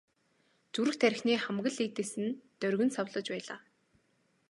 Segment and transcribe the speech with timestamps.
[0.73, 3.59] Зүрх тархины хамаг л эд эс нь доргин савлаж байлаа.